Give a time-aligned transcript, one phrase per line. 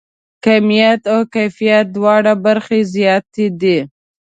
[0.43, 3.79] کیمیت او کیفیت دواړه برخې زیاتې دي.